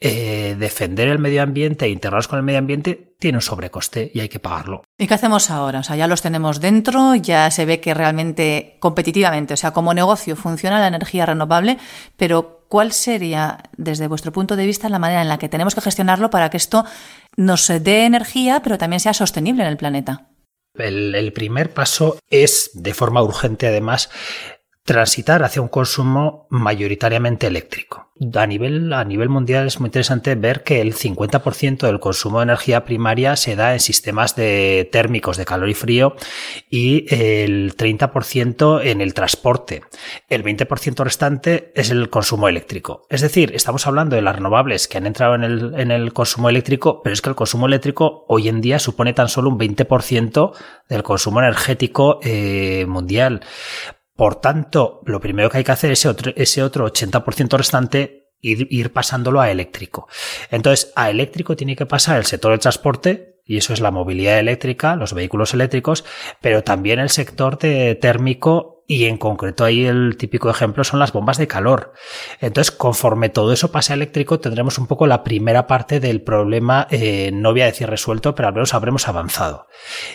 eh, 0.00 0.54
defender 0.56 1.08
el 1.08 1.18
medio 1.18 1.42
ambiente 1.42 1.84
e 1.84 1.88
integrarlos 1.88 2.28
con 2.28 2.38
el 2.38 2.44
medio 2.44 2.60
ambiente 2.60 3.16
tiene 3.18 3.38
un 3.38 3.42
sobrecoste 3.42 4.10
y 4.14 4.20
hay 4.20 4.28
que 4.28 4.38
pagarlo. 4.38 4.84
¿Y 4.96 5.08
qué 5.08 5.14
hacemos 5.14 5.50
ahora? 5.50 5.80
O 5.80 5.82
sea, 5.82 5.96
ya 5.96 6.06
los 6.06 6.22
tenemos 6.22 6.60
dentro, 6.60 7.16
ya 7.16 7.50
se 7.50 7.66
ve 7.66 7.80
que 7.80 7.92
realmente 7.92 8.76
competitivamente, 8.78 9.54
o 9.54 9.56
sea, 9.56 9.72
como 9.72 9.92
negocio 9.94 10.36
funciona 10.36 10.78
la 10.78 10.86
energía 10.86 11.26
renovable, 11.26 11.78
pero 12.16 12.63
¿cuál 12.68 12.92
sería, 12.92 13.58
desde 13.76 14.08
vuestro 14.08 14.32
punto 14.32 14.56
de 14.56 14.66
vista, 14.66 14.88
la 14.88 14.98
manera 14.98 15.22
en 15.22 15.28
la 15.28 15.38
que 15.38 15.48
tenemos 15.48 15.74
que 15.74 15.80
gestionarlo 15.80 16.30
para 16.30 16.50
que 16.50 16.56
esto 16.56 16.84
nos 17.36 17.68
dé 17.68 18.04
energía, 18.04 18.60
pero 18.62 18.78
también 18.78 19.00
sea 19.00 19.14
sostenible 19.14 19.62
en 19.62 19.68
el 19.68 19.76
planeta? 19.76 20.28
el, 20.78 21.32
primer 21.32 21.72
paso 21.72 22.18
es, 22.30 22.70
de 22.74 22.94
forma 22.94 23.22
urgente 23.22 23.68
además, 23.68 24.10
transitar 24.84 25.42
hacia 25.42 25.62
un 25.62 25.68
consumo 25.68 26.46
mayoritariamente 26.50 27.46
eléctrico. 27.46 28.10
A 28.34 28.46
nivel, 28.46 28.92
a 28.92 29.02
nivel 29.02 29.28
mundial 29.28 29.66
es 29.66 29.80
muy 29.80 29.88
interesante 29.88 30.34
ver 30.36 30.62
que 30.62 30.80
el 30.80 30.94
50% 30.94 31.86
del 31.86 31.98
consumo 31.98 32.38
de 32.38 32.44
energía 32.44 32.84
primaria 32.84 33.34
se 33.34 33.56
da 33.56 33.72
en 33.72 33.80
sistemas 33.80 34.36
de 34.36 34.88
térmicos 34.92 35.36
de 35.36 35.46
calor 35.46 35.68
y 35.68 35.74
frío 35.74 36.14
y 36.70 37.06
el 37.12 37.76
30% 37.76 38.82
en 38.84 39.00
el 39.00 39.14
transporte. 39.14 39.82
El 40.28 40.44
20% 40.44 41.02
restante 41.02 41.72
es 41.74 41.90
el 41.90 42.10
consumo 42.10 42.46
eléctrico. 42.48 43.06
Es 43.08 43.22
decir, 43.22 43.52
estamos 43.54 43.86
hablando 43.86 44.14
de 44.14 44.22
las 44.22 44.36
renovables 44.36 44.86
que 44.86 44.98
han 44.98 45.06
entrado 45.06 45.34
en 45.34 45.44
el, 45.44 45.80
en 45.80 45.90
el 45.90 46.12
consumo 46.12 46.50
eléctrico, 46.50 47.02
pero 47.02 47.14
es 47.14 47.22
que 47.22 47.30
el 47.30 47.36
consumo 47.36 47.66
eléctrico 47.66 48.26
hoy 48.28 48.48
en 48.48 48.60
día 48.60 48.78
supone 48.78 49.14
tan 49.14 49.28
solo 49.28 49.48
un 49.48 49.58
20% 49.58 50.52
del 50.88 51.02
consumo 51.02 51.40
energético 51.40 52.20
eh, 52.22 52.84
mundial. 52.86 53.40
Por 54.16 54.36
tanto, 54.36 55.00
lo 55.06 55.20
primero 55.20 55.50
que 55.50 55.58
hay 55.58 55.64
que 55.64 55.72
hacer 55.72 55.90
es 55.90 56.00
ese 56.00 56.08
otro, 56.08 56.32
ese 56.36 56.62
otro 56.62 56.86
80% 56.86 57.56
restante 57.56 58.30
ir 58.40 58.92
pasándolo 58.92 59.40
a 59.40 59.50
eléctrico. 59.50 60.06
Entonces, 60.50 60.92
a 60.96 61.08
eléctrico 61.10 61.56
tiene 61.56 61.76
que 61.76 61.86
pasar 61.86 62.18
el 62.18 62.26
sector 62.26 62.50
del 62.50 62.60
transporte, 62.60 63.33
y 63.44 63.58
eso 63.58 63.72
es 63.72 63.80
la 63.80 63.90
movilidad 63.90 64.38
eléctrica, 64.38 64.96
los 64.96 65.12
vehículos 65.12 65.54
eléctricos, 65.54 66.04
pero 66.40 66.64
también 66.64 66.98
el 66.98 67.10
sector 67.10 67.56
térmico 67.56 68.74
y 68.86 69.04
en 69.06 69.16
concreto 69.16 69.64
ahí 69.64 69.86
el 69.86 70.16
típico 70.18 70.50
ejemplo 70.50 70.84
son 70.84 71.00
las 71.00 71.12
bombas 71.12 71.38
de 71.38 71.46
calor. 71.46 71.92
Entonces, 72.40 72.70
conforme 72.70 73.28
todo 73.30 73.52
eso 73.52 73.72
pase 73.72 73.92
a 73.92 73.96
eléctrico, 73.96 74.40
tendremos 74.40 74.78
un 74.78 74.86
poco 74.86 75.06
la 75.06 75.24
primera 75.24 75.66
parte 75.66 76.00
del 76.00 76.22
problema, 76.22 76.86
eh, 76.90 77.30
no 77.32 77.52
voy 77.52 77.62
a 77.62 77.66
decir 77.66 77.88
resuelto, 77.88 78.34
pero 78.34 78.48
al 78.48 78.54
menos 78.54 78.74
habremos 78.74 79.08
avanzado. 79.08 79.68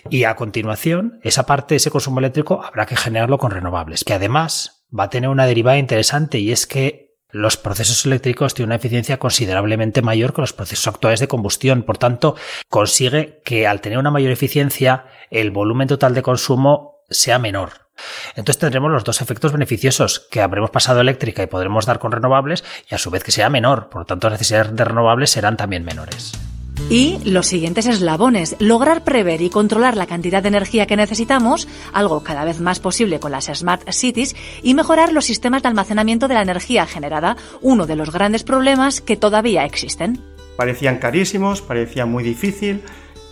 Y 0.10 0.24
a 0.26 0.36
continuación, 0.36 1.20
esa 1.24 1.46
parte, 1.46 1.76
ese 1.76 1.92
consumo 1.92 2.20
eléctrico, 2.20 2.64
habrá 2.64 2.86
que 2.86 2.96
generarlo 2.96 3.38
con 3.38 3.52
renovables, 3.52 4.04
que 4.04 4.14
además 4.14 4.86
va 4.98 5.06
a 5.06 5.10
tener 5.10 5.30
una 5.30 5.46
derivada 5.46 5.78
interesante 5.78 6.40
y 6.40 6.52
es 6.52 6.68
que 6.68 7.09
los 7.32 7.58
procesos 7.58 8.06
eléctricos 8.06 8.54
tienen 8.54 8.70
una 8.70 8.76
eficiencia 8.76 9.20
considerablemente 9.20 10.02
mayor 10.02 10.34
que 10.34 10.42
los 10.42 10.54
procesos 10.54 10.88
actuales 10.88 11.20
de 11.20 11.28
combustión. 11.28 11.84
Por 11.84 11.98
tanto, 11.98 12.36
consigue 12.70 13.42
que 13.46 13.68
al 13.68 13.82
tener 13.82 14.00
una 14.00 14.12
mayor 14.12 14.32
eficiencia, 14.32 15.06
el 15.30 15.52
volumen 15.52 15.88
total 15.88 16.14
de 16.16 16.24
consumo 16.24 17.04
sea 17.10 17.40
menor. 17.40 17.90
Entonces 18.36 18.60
tendremos 18.60 18.92
los 18.92 19.04
dos 19.04 19.22
efectos 19.22 19.52
beneficiosos, 19.52 20.28
que 20.32 20.42
habremos 20.42 20.70
pasado 20.70 21.02
eléctrica 21.02 21.44
y 21.44 21.48
podremos 21.48 21.86
dar 21.86 22.00
con 22.00 22.12
renovables, 22.12 22.64
y 22.90 22.96
a 22.96 22.98
su 22.98 23.12
vez 23.12 23.24
que 23.24 23.32
sea 23.32 23.50
menor, 23.50 23.90
por 23.90 24.02
lo 24.02 24.06
tanto 24.06 24.30
las 24.30 24.40
necesidades 24.40 24.76
de 24.76 24.86
renovables 24.86 25.32
serán 25.32 25.58
también 25.58 25.84
menores. 25.84 26.49
Y 26.88 27.20
los 27.24 27.48
siguientes 27.48 27.86
eslabones, 27.86 28.56
lograr 28.60 29.04
prever 29.04 29.42
y 29.42 29.50
controlar 29.50 29.98
la 29.98 30.08
cantidad 30.08 30.42
de 30.42 30.50
energía 30.50 30.88
que 30.88 30.96
necesitamos, 30.96 31.68
algo 31.94 32.24
cada 32.24 32.46
vez 32.46 32.60
más 32.60 32.80
posible 32.80 33.20
con 33.20 33.32
las 33.32 33.46
Smart 33.46 33.90
Cities, 33.92 34.36
y 34.64 34.74
mejorar 34.74 35.14
los 35.14 35.26
sistemas 35.26 35.62
de 35.62 35.68
almacenamiento 35.68 36.28
de 36.28 36.36
la 36.36 36.42
energía 36.42 36.86
generada, 36.86 37.38
uno 37.62 37.86
de 37.86 37.96
los 37.96 38.12
grandes 38.12 38.44
problemas 38.44 39.02
que 39.02 39.18
todavía 39.18 39.66
existen. 39.66 40.22
Parecían 40.58 40.98
carísimos, 40.98 41.62
parecía 41.62 42.06
muy 42.06 42.24
difícil, 42.24 42.82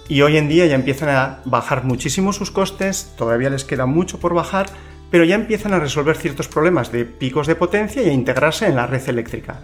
y 0.08 0.22
hoy 0.22 0.38
en 0.38 0.48
día 0.48 0.66
ya 0.66 0.76
empiezan 0.76 1.10
a 1.10 1.42
bajar 1.46 1.84
muchísimo 1.84 2.34
sus 2.34 2.52
costes, 2.52 3.14
todavía 3.18 3.50
les 3.50 3.64
queda 3.64 3.86
mucho 3.86 4.20
por 4.20 4.34
bajar, 4.34 4.68
pero 5.12 5.24
ya 5.24 5.36
empiezan 5.36 5.74
a 5.74 5.80
resolver 5.80 6.16
ciertos 6.16 6.48
problemas 6.48 6.92
de 6.92 7.06
picos 7.06 7.48
de 7.48 7.56
potencia 7.56 8.02
y 8.02 8.10
a 8.10 8.14
integrarse 8.14 8.68
en 8.68 8.76
la 8.76 8.88
red 8.88 9.08
eléctrica. 9.08 9.62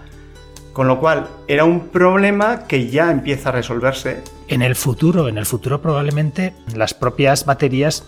Con 0.74 0.88
lo 0.88 1.00
cual, 1.00 1.30
era 1.48 1.66
un 1.66 1.90
problema 1.90 2.68
que 2.68 2.90
ya 2.90 3.12
empieza 3.12 3.50
a 3.50 3.52
resolverse. 3.52 4.24
En 4.48 4.62
el 4.62 4.76
futuro, 4.76 5.30
en 5.30 5.38
el 5.38 5.46
futuro 5.46 5.82
probablemente 5.82 6.54
las 6.76 6.94
propias 6.94 7.46
baterías 7.46 8.04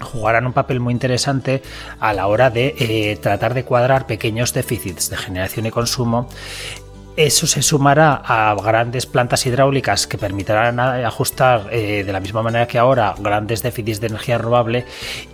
jugarán 0.00 0.46
un 0.46 0.52
papel 0.52 0.80
muy 0.80 0.92
interesante 0.92 1.62
a 2.00 2.12
la 2.12 2.26
hora 2.26 2.50
de 2.50 2.74
eh, 2.78 3.18
tratar 3.20 3.54
de 3.54 3.64
cuadrar 3.64 4.06
pequeños 4.06 4.52
déficits 4.54 5.10
de 5.10 5.16
generación 5.16 5.66
y 5.66 5.70
consumo 5.70 6.26
eso 7.16 7.46
se 7.46 7.60
sumará 7.60 8.22
a 8.24 8.54
grandes 8.54 9.04
plantas 9.04 9.44
hidráulicas 9.44 10.06
que 10.06 10.16
permitirán 10.16 10.80
ajustar 10.80 11.68
eh, 11.70 12.02
de 12.04 12.12
la 12.12 12.20
misma 12.20 12.42
manera 12.42 12.66
que 12.66 12.78
ahora 12.78 13.14
grandes 13.18 13.62
déficits 13.62 14.00
de 14.00 14.06
energía 14.06 14.38
renovable 14.38 14.86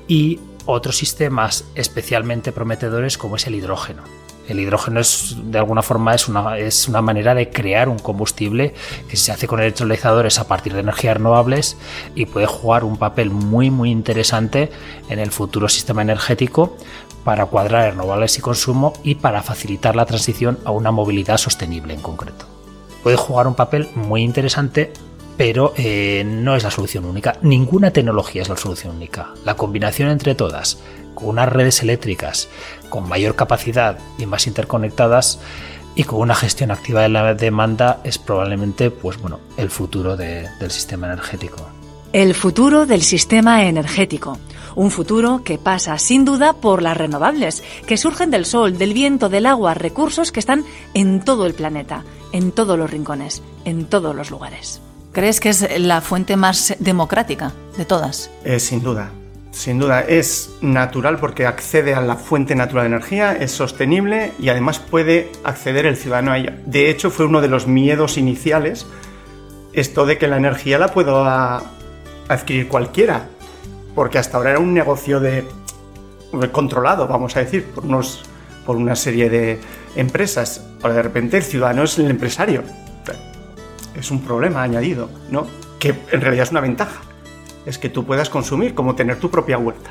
y 0.08 0.40
otros 0.64 0.96
sistemas 0.96 1.64
especialmente 1.74 2.50
prometedores 2.50 3.18
como 3.18 3.36
es 3.36 3.46
el 3.46 3.54
hidrógeno. 3.54 4.02
El 4.48 4.60
hidrógeno 4.60 5.00
es, 5.00 5.36
de 5.42 5.58
alguna 5.58 5.82
forma, 5.82 6.14
es 6.14 6.28
una, 6.28 6.58
es 6.58 6.88
una 6.88 7.02
manera 7.02 7.34
de 7.34 7.50
crear 7.50 7.88
un 7.88 7.98
combustible 7.98 8.74
que 9.08 9.16
se 9.16 9.32
hace 9.32 9.46
con 9.46 9.60
electrolizadores 9.60 10.38
a 10.38 10.46
partir 10.46 10.74
de 10.74 10.80
energías 10.80 11.16
renovables 11.16 11.76
y 12.14 12.26
puede 12.26 12.46
jugar 12.46 12.84
un 12.84 12.96
papel 12.96 13.30
muy, 13.30 13.70
muy 13.70 13.90
interesante 13.90 14.70
en 15.08 15.18
el 15.18 15.30
futuro 15.30 15.68
sistema 15.68 16.02
energético 16.02 16.76
para 17.24 17.46
cuadrar 17.46 17.90
renovables 17.90 18.38
y 18.38 18.40
consumo 18.40 18.92
y 19.02 19.16
para 19.16 19.42
facilitar 19.42 19.96
la 19.96 20.06
transición 20.06 20.58
a 20.64 20.70
una 20.70 20.92
movilidad 20.92 21.38
sostenible 21.38 21.94
en 21.94 22.00
concreto. 22.00 22.46
Puede 23.02 23.16
jugar 23.16 23.46
un 23.46 23.54
papel 23.54 23.88
muy 23.94 24.22
interesante 24.22 24.92
pero 25.36 25.74
eh, 25.76 26.24
no 26.26 26.56
es 26.56 26.62
la 26.62 26.70
solución 26.70 27.04
única. 27.04 27.36
Ninguna 27.42 27.90
tecnología 27.90 28.42
es 28.42 28.48
la 28.48 28.56
solución 28.56 28.96
única. 28.96 29.34
La 29.44 29.54
combinación 29.54 30.08
entre 30.08 30.34
todas, 30.34 30.78
con 31.16 31.30
unas 31.30 31.48
redes 31.48 31.82
eléctricas 31.82 32.48
con 32.88 33.08
mayor 33.08 33.34
capacidad 33.34 33.98
y 34.18 34.26
más 34.26 34.46
interconectadas 34.46 35.40
y 35.94 36.04
con 36.04 36.20
una 36.20 36.34
gestión 36.34 36.70
activa 36.70 37.02
de 37.02 37.08
la 37.08 37.34
demanda 37.34 38.00
es 38.04 38.18
probablemente 38.18 38.90
pues 38.90 39.20
bueno, 39.20 39.40
el 39.56 39.70
futuro 39.70 40.16
del 40.16 40.70
sistema 40.70 41.06
energético. 41.06 41.68
El 42.12 42.34
futuro 42.34 42.86
del 42.86 43.02
sistema 43.02 43.64
energético. 43.64 44.38
Un 44.74 44.90
futuro 44.90 45.42
que 45.42 45.58
pasa 45.58 45.98
sin 45.98 46.26
duda 46.26 46.52
por 46.52 46.82
las 46.82 46.96
renovables, 46.96 47.64
que 47.86 47.96
surgen 47.96 48.30
del 48.30 48.44
sol, 48.44 48.76
del 48.76 48.92
viento, 48.92 49.30
del 49.30 49.46
agua, 49.46 49.72
recursos 49.72 50.32
que 50.32 50.40
están 50.40 50.64
en 50.92 51.24
todo 51.24 51.46
el 51.46 51.54
planeta, 51.54 52.04
en 52.32 52.52
todos 52.52 52.78
los 52.78 52.90
rincones, 52.90 53.42
en 53.64 53.86
todos 53.86 54.14
los 54.14 54.30
lugares. 54.30 54.82
¿Crees 55.12 55.40
que 55.40 55.48
es 55.48 55.80
la 55.80 56.02
fuente 56.02 56.36
más 56.36 56.76
democrática 56.78 57.52
de 57.78 57.86
todas? 57.86 58.30
Eh, 58.44 58.60
sin 58.60 58.82
duda. 58.82 59.10
Sin 59.56 59.78
duda, 59.78 60.02
es 60.02 60.54
natural 60.60 61.16
porque 61.16 61.46
accede 61.46 61.94
a 61.94 62.02
la 62.02 62.16
fuente 62.16 62.54
natural 62.54 62.84
de 62.84 62.94
energía, 62.94 63.32
es 63.32 63.52
sostenible 63.52 64.34
y 64.38 64.50
además 64.50 64.78
puede 64.80 65.32
acceder 65.44 65.86
el 65.86 65.96
ciudadano 65.96 66.32
a 66.32 66.38
ella. 66.38 66.58
De 66.66 66.90
hecho, 66.90 67.10
fue 67.10 67.24
uno 67.24 67.40
de 67.40 67.48
los 67.48 67.66
miedos 67.66 68.18
iniciales 68.18 68.86
esto 69.72 70.04
de 70.04 70.18
que 70.18 70.28
la 70.28 70.36
energía 70.36 70.78
la 70.78 70.88
pueda 70.88 71.62
adquirir 72.28 72.68
cualquiera, 72.68 73.28
porque 73.94 74.18
hasta 74.18 74.36
ahora 74.36 74.50
era 74.50 74.58
un 74.58 74.74
negocio 74.74 75.20
de 75.20 75.46
controlado, 76.52 77.08
vamos 77.08 77.34
a 77.36 77.40
decir, 77.40 77.64
por, 77.64 77.86
unos, 77.86 78.24
por 78.66 78.76
una 78.76 78.94
serie 78.94 79.30
de 79.30 79.58
empresas. 79.96 80.66
Ahora 80.82 80.96
de 80.96 81.02
repente 81.02 81.38
el 81.38 81.42
ciudadano 81.42 81.84
es 81.84 81.98
el 81.98 82.10
empresario. 82.10 82.62
Es 83.94 84.10
un 84.10 84.20
problema 84.20 84.62
añadido, 84.62 85.08
¿no? 85.30 85.46
Que 85.78 85.94
en 86.12 86.20
realidad 86.20 86.42
es 86.42 86.50
una 86.50 86.60
ventaja. 86.60 87.05
Es 87.66 87.78
que 87.78 87.88
tú 87.88 88.04
puedas 88.04 88.30
consumir, 88.30 88.74
como 88.74 88.94
tener 88.94 89.18
tu 89.18 89.30
propia 89.30 89.58
huerta. 89.58 89.90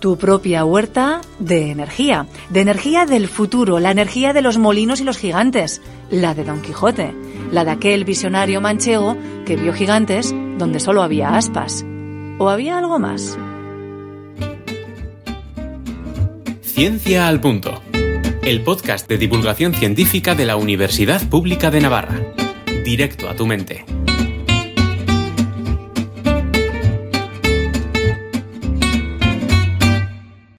Tu 0.00 0.18
propia 0.18 0.64
huerta 0.64 1.22
de 1.38 1.70
energía, 1.70 2.26
de 2.50 2.60
energía 2.60 3.06
del 3.06 3.28
futuro, 3.28 3.80
la 3.80 3.90
energía 3.90 4.32
de 4.32 4.42
los 4.42 4.58
molinos 4.58 5.00
y 5.00 5.04
los 5.04 5.16
gigantes, 5.16 5.80
la 6.10 6.34
de 6.34 6.44
Don 6.44 6.60
Quijote, 6.60 7.14
la 7.50 7.64
de 7.64 7.70
aquel 7.70 8.04
visionario 8.04 8.60
manchego 8.60 9.16
que 9.46 9.56
vio 9.56 9.72
gigantes 9.72 10.34
donde 10.58 10.80
solo 10.80 11.02
había 11.02 11.36
aspas. 11.36 11.84
¿O 12.38 12.50
había 12.50 12.76
algo 12.76 12.98
más? 12.98 13.38
Ciencia 16.60 17.26
al 17.26 17.40
Punto, 17.40 17.80
el 18.42 18.62
podcast 18.62 19.08
de 19.08 19.16
divulgación 19.16 19.72
científica 19.72 20.34
de 20.34 20.44
la 20.44 20.56
Universidad 20.56 21.26
Pública 21.26 21.70
de 21.70 21.80
Navarra. 21.80 22.20
Directo 22.84 23.30
a 23.30 23.34
tu 23.34 23.46
mente. 23.46 23.86